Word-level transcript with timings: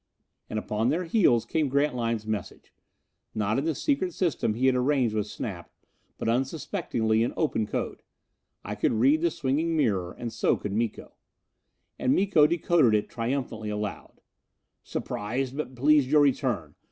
And 0.49 0.57
upon 0.57 0.89
their 0.89 1.03
heels 1.03 1.45
came 1.45 1.69
Grantline's 1.69 2.25
message. 2.25 2.73
Not 3.35 3.59
in 3.59 3.65
the 3.65 3.75
secret 3.75 4.15
system 4.15 4.55
he 4.55 4.65
had 4.65 4.73
arranged 4.73 5.13
with 5.13 5.27
Snap, 5.27 5.69
but 6.17 6.27
unsuspectingly 6.27 7.21
in 7.21 7.33
open 7.37 7.67
code. 7.67 8.01
I 8.65 8.73
could 8.73 8.93
read 8.93 9.21
the 9.21 9.29
swinging 9.29 9.77
mirror, 9.77 10.15
and 10.17 10.33
so 10.33 10.57
could 10.57 10.73
Miko. 10.73 11.13
And 11.99 12.15
Miko 12.15 12.47
decoded 12.47 12.95
it 12.95 13.09
triumphantly 13.11 13.69
aloud: 13.69 14.21
"_Surprised 14.83 15.55
but 15.55 15.75
pleased 15.75 16.07
your 16.09 16.21
return. 16.21 16.73